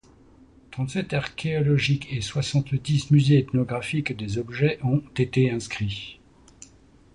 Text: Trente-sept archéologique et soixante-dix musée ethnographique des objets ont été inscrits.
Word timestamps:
Trente-sept 0.71 1.13
archéologique 1.13 2.11
et 2.11 2.21
soixante-dix 2.21 3.11
musée 3.11 3.37
ethnographique 3.37 4.17
des 4.17 4.39
objets 4.39 4.79
ont 4.83 5.03
été 5.15 5.51
inscrits. 5.51 6.19